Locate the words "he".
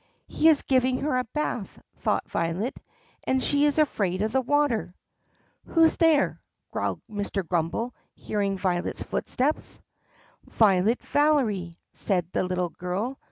0.27-0.49